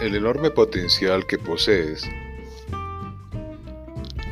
[0.00, 2.08] el enorme potencial que posees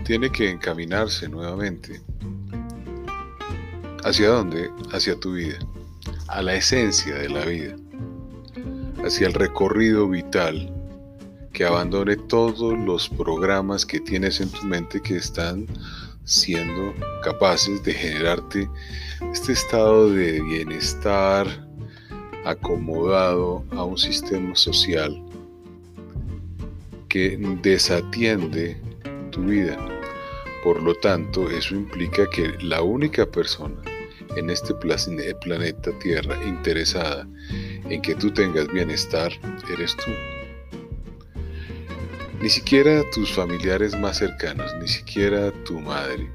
[0.04, 2.00] tiene que encaminarse nuevamente.
[4.02, 4.70] ¿Hacia dónde?
[4.92, 5.58] Hacia tu vida,
[6.28, 7.76] a la esencia de la vida,
[9.04, 10.74] hacia el recorrido vital,
[11.52, 15.66] que abandone todos los programas que tienes en tu mente que están
[16.24, 18.70] siendo capaces de generarte
[19.34, 21.46] este estado de bienestar
[22.46, 25.27] acomodado a un sistema social
[27.08, 28.76] que desatiende
[29.30, 29.76] tu vida.
[30.62, 33.80] Por lo tanto, eso implica que la única persona
[34.36, 37.26] en este planeta Tierra interesada
[37.88, 39.32] en que tú tengas bienestar
[39.72, 40.12] eres tú.
[42.40, 46.30] Ni siquiera tus familiares más cercanos, ni siquiera tu madre.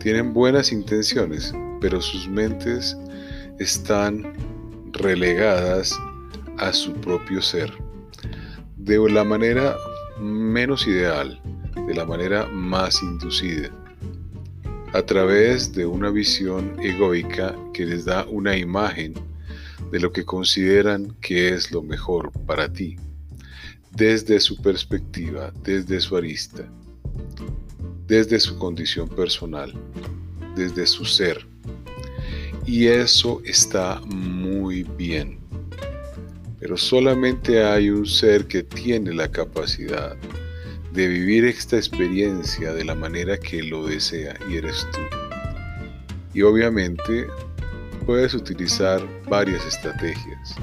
[0.00, 2.96] Tienen buenas intenciones, pero sus mentes
[3.58, 4.32] están
[4.92, 5.96] relegadas
[6.58, 7.85] a su propio ser.
[8.86, 9.76] De la manera
[10.20, 11.40] menos ideal,
[11.88, 13.68] de la manera más inducida,
[14.92, 19.14] a través de una visión egoica que les da una imagen
[19.90, 22.96] de lo que consideran que es lo mejor para ti
[23.90, 26.62] desde su perspectiva, desde su arista,
[28.06, 29.74] desde su condición personal,
[30.54, 31.44] desde su ser.
[32.64, 35.44] Y eso está muy bien.
[36.60, 40.16] Pero solamente hay un ser que tiene la capacidad
[40.92, 45.00] de vivir esta experiencia de la manera que lo desea y eres tú.
[46.32, 47.26] Y obviamente
[48.06, 50.56] puedes utilizar varias estrategias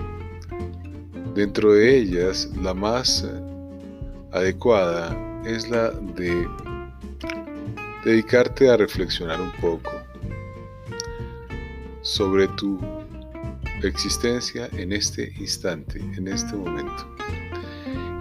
[1.36, 3.28] Dentro de ellas, la más
[4.32, 6.48] adecuada es la de
[8.06, 9.92] dedicarte a reflexionar un poco
[12.04, 12.80] sobre tu
[13.88, 17.16] existencia en este instante, en este momento.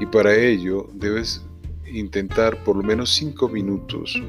[0.00, 1.42] Y para ello debes
[1.86, 4.20] intentar por lo menos cinco minutos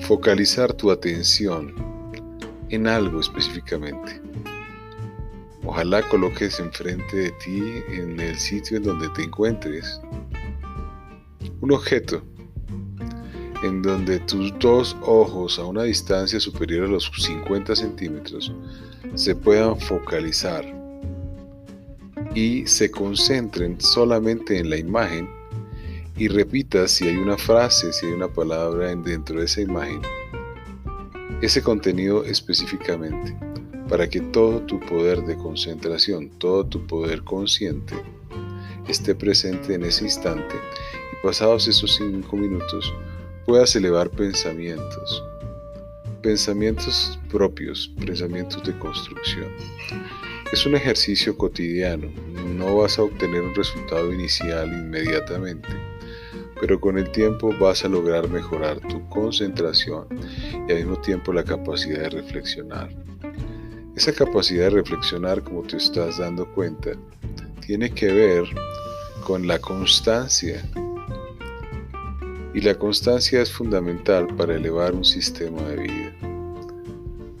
[0.00, 1.74] focalizar tu atención
[2.70, 4.20] en algo específicamente.
[5.64, 10.00] Ojalá coloques enfrente de ti, en el sitio en donde te encuentres,
[11.60, 12.22] un objeto
[13.62, 18.52] en donde tus dos ojos a una distancia superior a los 50 centímetros
[19.14, 20.64] se puedan focalizar
[22.34, 25.28] y se concentren solamente en la imagen
[26.16, 30.02] y repitas si hay una frase, si hay una palabra dentro de esa imagen,
[31.40, 33.36] ese contenido específicamente
[33.88, 37.94] para que todo tu poder de concentración, todo tu poder consciente
[38.88, 40.56] esté presente en ese instante
[41.12, 42.92] y pasados esos cinco minutos
[43.46, 45.22] puedas elevar pensamientos,
[46.22, 49.48] pensamientos propios, pensamientos de construcción.
[50.52, 52.08] Es un ejercicio cotidiano,
[52.56, 55.68] no vas a obtener un resultado inicial inmediatamente,
[56.60, 60.06] pero con el tiempo vas a lograr mejorar tu concentración
[60.68, 62.88] y al mismo tiempo la capacidad de reflexionar.
[63.94, 66.92] Esa capacidad de reflexionar, como te estás dando cuenta,
[67.66, 68.44] tiene que ver
[69.24, 70.64] con la constancia.
[72.54, 76.14] Y la constancia es fundamental para elevar un sistema de vida.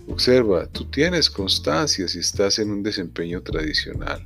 [0.08, 4.22] Observa, tú tienes constancia si estás en un desempeño tradicional.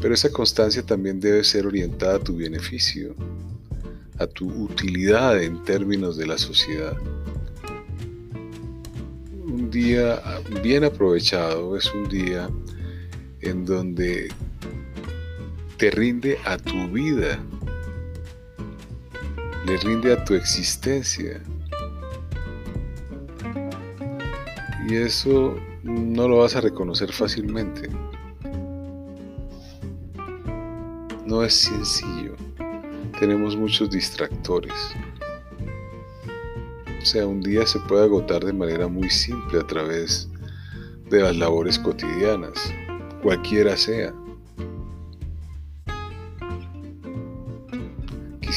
[0.00, 3.14] Pero esa constancia también debe ser orientada a tu beneficio,
[4.18, 6.96] a tu utilidad en términos de la sociedad
[9.52, 10.20] un día
[10.62, 12.48] bien aprovechado, es un día
[13.40, 14.28] en donde
[15.76, 17.38] te rinde a tu vida,
[19.66, 21.40] le rinde a tu existencia.
[24.88, 27.88] Y eso no lo vas a reconocer fácilmente.
[31.26, 32.34] No es sencillo.
[33.18, 34.72] Tenemos muchos distractores.
[37.00, 40.28] O sea, un día se puede agotar de manera muy simple a través
[41.08, 42.72] de las labores cotidianas,
[43.22, 44.12] cualquiera sea.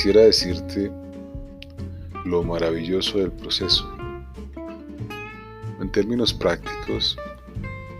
[0.06, 0.92] Quisiera decirte
[2.26, 3.92] lo maravilloso del proceso.
[5.82, 7.18] En términos prácticos,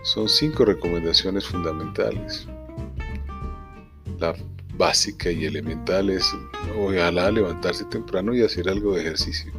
[0.04, 2.46] son cinco recomendaciones fundamentales.
[4.20, 4.36] La
[4.76, 6.32] básica y elemental es
[6.78, 9.52] ojalá levantarse temprano y hacer algo de ejercicio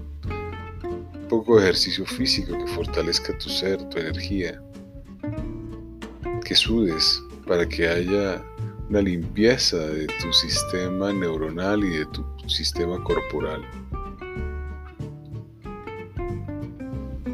[1.28, 4.62] poco ejercicio físico que fortalezca tu ser, tu energía,
[6.46, 8.42] que sudes para que haya
[8.90, 13.62] una limpieza de tu sistema neuronal y de tu sistema corporal.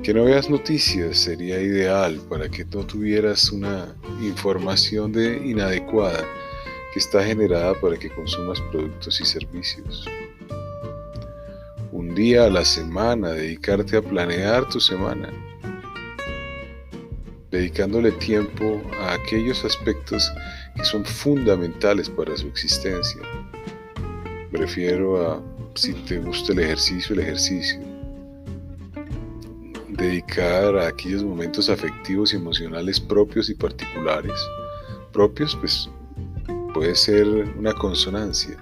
[0.02, 6.26] Que no veas noticias sería ideal para que no tuvieras una información de inadecuada
[6.94, 10.06] que está generada para que consumas productos y servicios.
[11.92, 15.30] Un día a la semana dedicarte a planear tu semana,
[17.52, 20.32] dedicándole tiempo a aquellos aspectos
[20.76, 23.22] que son fundamentales para su existencia.
[24.52, 25.44] Prefiero a,
[25.76, 27.80] si te gusta el ejercicio, el ejercicio.
[29.90, 34.40] Dedicar a aquellos momentos afectivos y emocionales propios y particulares.
[35.12, 35.90] Propios, pues
[36.74, 37.28] puede ser
[37.58, 38.58] una consonancia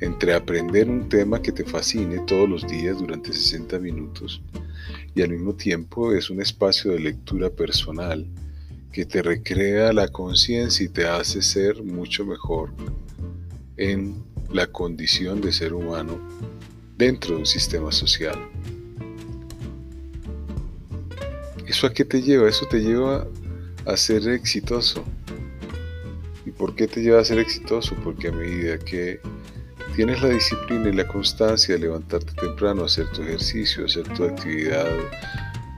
[0.00, 4.42] entre aprender un tema que te fascine todos los días durante 60 minutos
[5.14, 8.26] y al mismo tiempo es un espacio de lectura personal
[8.92, 12.70] que te recrea la conciencia y te hace ser mucho mejor
[13.76, 14.22] en
[14.52, 16.18] la condición de ser humano
[16.96, 18.38] dentro de un sistema social.
[21.66, 22.48] ¿Eso a qué te lleva?
[22.48, 23.26] Eso te lleva
[23.86, 25.04] a ser exitoso.
[26.44, 27.94] ¿Y por qué te lleva a ser exitoso?
[28.02, 29.20] Porque a medida que
[29.94, 34.86] tienes la disciplina y la constancia de levantarte temprano, hacer tu ejercicio, hacer tu actividad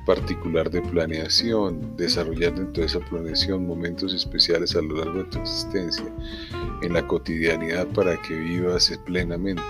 [0.07, 5.39] particular de planeación, desarrollar dentro de esa planeación momentos especiales a lo largo de tu
[5.39, 6.07] existencia,
[6.83, 9.63] en la cotidianidad para que vivas plenamente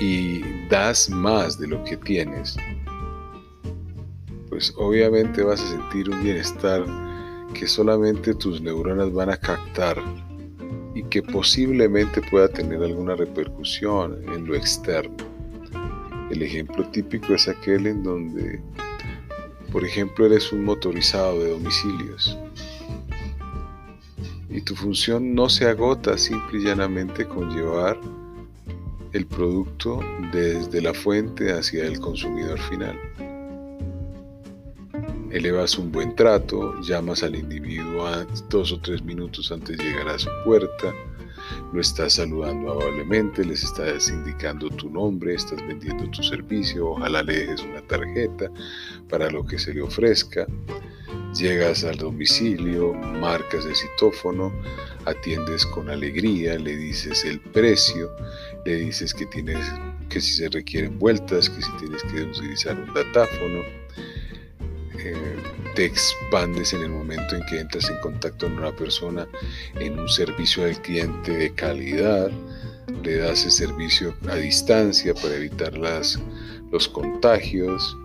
[0.00, 2.56] y das más de lo que tienes,
[4.48, 6.84] pues obviamente vas a sentir un bienestar
[7.54, 9.96] que solamente tus neuronas van a captar
[10.94, 15.29] y que posiblemente pueda tener alguna repercusión en lo externo.
[16.30, 18.60] El ejemplo típico es aquel en donde,
[19.72, 22.38] por ejemplo, eres un motorizado de domicilios
[24.50, 27.98] y tu función no se agota simple y llanamente con llevar
[29.12, 30.00] el producto
[30.32, 32.98] desde la fuente hacia el consumidor final.
[35.30, 38.08] Elevas un buen trato, llamas al individuo
[38.48, 40.92] dos o tres minutos antes de llegar a su puerta,
[41.72, 47.40] lo estás saludando amablemente, les estás indicando tu nombre, estás vendiendo tu servicio, ojalá le
[47.40, 48.50] dejes una tarjeta
[49.08, 50.46] para lo que se le ofrezca.
[51.34, 54.52] Llegas al domicilio, marcas el citófono,
[55.04, 58.10] atiendes con alegría, le dices el precio,
[58.64, 59.64] le dices que tienes
[60.08, 63.60] que si se requieren vueltas, que si tienes que utilizar un datáfono,
[64.98, 65.36] eh,
[65.74, 69.26] te expandes en el momento en que entras en contacto con una persona
[69.76, 72.30] en un servicio al cliente de calidad,
[73.02, 76.18] le das el servicio a distancia para evitar las,
[76.70, 77.96] los contagios,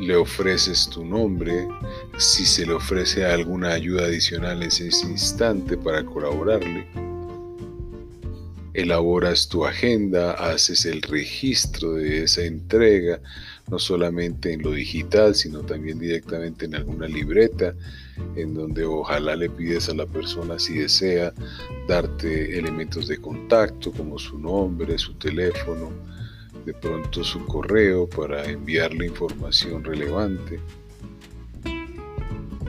[0.00, 1.66] le ofreces tu nombre,
[2.18, 7.05] si se le ofrece alguna ayuda adicional en ese instante para colaborarle
[8.76, 13.20] elaboras tu agenda, haces el registro de esa entrega,
[13.70, 17.74] no solamente en lo digital, sino también directamente en alguna libreta,
[18.36, 21.32] en donde ojalá le pides a la persona si desea
[21.88, 25.90] darte elementos de contacto como su nombre, su teléfono,
[26.66, 30.60] de pronto su correo para enviarle información relevante.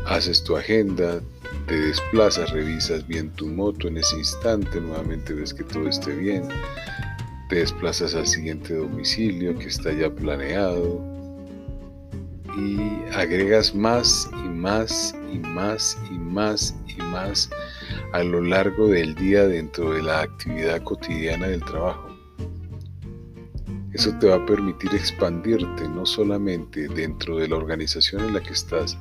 [0.05, 1.21] Haces tu agenda,
[1.67, 6.43] te desplazas, revisas bien tu moto en ese instante, nuevamente ves que todo esté bien,
[7.49, 11.03] te desplazas al siguiente domicilio que está ya planeado
[12.57, 12.79] y
[13.13, 17.49] agregas más y más y más y más y más
[18.13, 22.07] a lo largo del día dentro de la actividad cotidiana del trabajo.
[23.93, 28.53] Eso te va a permitir expandirte no solamente dentro de la organización en la que
[28.53, 28.97] estás,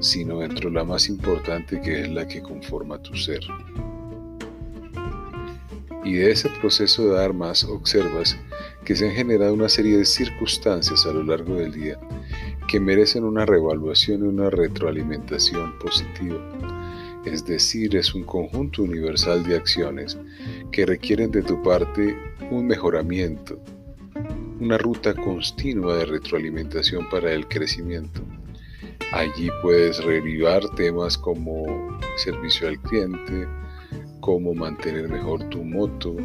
[0.00, 3.40] sino dentro de la más importante que es la que conforma tu ser.
[6.04, 8.36] Y de ese proceso de dar más observas
[8.84, 11.98] que se han generado una serie de circunstancias a lo largo del día
[12.68, 16.38] que merecen una revaluación y una retroalimentación positiva.
[17.24, 20.18] Es decir, es un conjunto universal de acciones
[20.70, 22.14] que requieren de tu parte
[22.50, 23.58] un mejoramiento,
[24.60, 28.20] una ruta continua de retroalimentación para el crecimiento.
[29.12, 33.46] Allí puedes revivar temas como servicio al cliente,
[34.20, 36.16] cómo mantener mejor tu moto,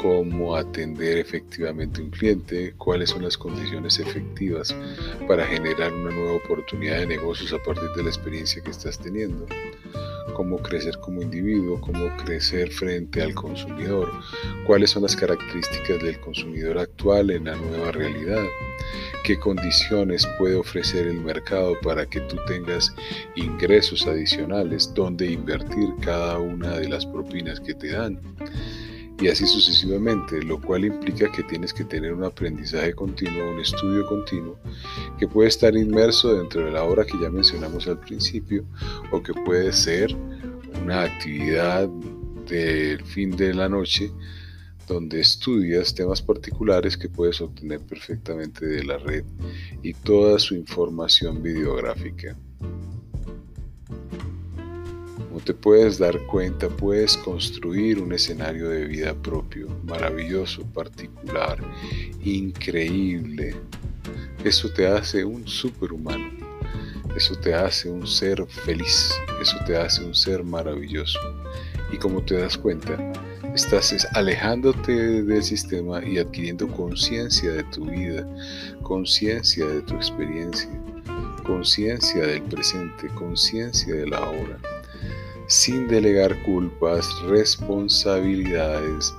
[0.00, 4.74] cómo atender efectivamente un cliente, cuáles son las condiciones efectivas
[5.28, 9.46] para generar una nueva oportunidad de negocios a partir de la experiencia que estás teniendo
[10.32, 14.10] cómo crecer como individuo, cómo crecer frente al consumidor,
[14.66, 18.42] cuáles son las características del consumidor actual en la nueva realidad,
[19.24, 22.94] qué condiciones puede ofrecer el mercado para que tú tengas
[23.36, 28.20] ingresos adicionales, dónde invertir cada una de las propinas que te dan.
[29.20, 34.06] Y así sucesivamente, lo cual implica que tienes que tener un aprendizaje continuo, un estudio
[34.06, 34.58] continuo,
[35.18, 38.64] que puede estar inmerso dentro de la obra que ya mencionamos al principio,
[39.10, 40.14] o que puede ser
[40.82, 41.88] una actividad
[42.48, 44.10] del fin de la noche
[44.88, 49.24] donde estudias temas particulares que puedes obtener perfectamente de la red
[49.82, 52.36] y toda su información videográfica.
[55.32, 61.56] Como te puedes dar cuenta, puedes construir un escenario de vida propio, maravilloso, particular,
[62.22, 63.54] increíble.
[64.44, 66.28] Eso te hace un superhumano.
[67.16, 69.14] Eso te hace un ser feliz.
[69.40, 71.18] Eso te hace un ser maravilloso.
[71.90, 72.98] Y como te das cuenta,
[73.54, 78.28] estás alejándote del sistema y adquiriendo conciencia de tu vida,
[78.82, 80.68] conciencia de tu experiencia,
[81.46, 84.58] conciencia del presente, conciencia de la hora,
[85.52, 89.14] sin delegar culpas, responsabilidades,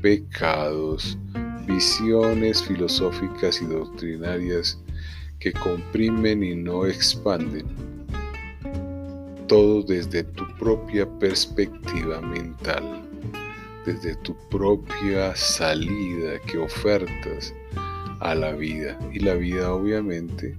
[0.00, 1.18] pecados,
[1.66, 4.78] visiones filosóficas y doctrinarias
[5.38, 7.66] que comprimen y no expanden.
[9.48, 13.02] Todo desde tu propia perspectiva mental
[13.84, 17.54] desde tu propia salida que ofertas
[18.20, 18.98] a la vida.
[19.12, 20.56] Y la vida obviamente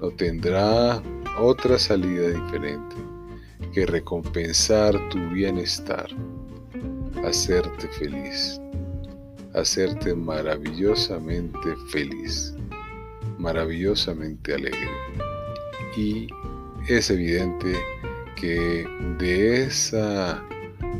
[0.00, 1.00] no tendrá
[1.38, 2.96] otra salida diferente
[3.86, 6.08] recompensar tu bienestar,
[7.24, 8.60] hacerte feliz,
[9.54, 12.54] hacerte maravillosamente feliz,
[13.38, 14.90] maravillosamente alegre.
[15.96, 16.28] Y
[16.88, 17.74] es evidente
[18.36, 18.86] que
[19.18, 20.42] de esa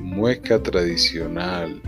[0.00, 1.80] mueca tradicional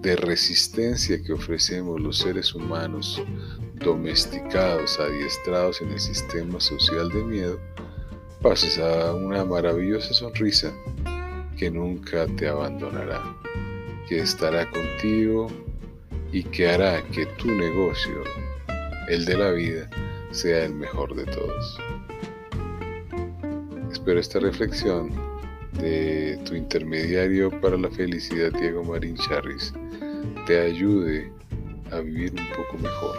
[0.00, 3.22] de resistencia que ofrecemos los seres humanos
[3.74, 7.60] domesticados, adiestrados en el sistema social de miedo,
[8.48, 10.72] pases a una maravillosa sonrisa
[11.58, 13.20] que nunca te abandonará,
[14.08, 15.48] que estará contigo
[16.30, 18.22] y que hará que tu negocio,
[19.08, 19.90] el de la vida,
[20.30, 21.80] sea el mejor de todos.
[23.90, 25.10] Espero esta reflexión
[25.80, 29.74] de tu intermediario para la felicidad, Diego Marín Charris,
[30.46, 31.32] te ayude
[31.90, 33.16] a vivir un poco mejor.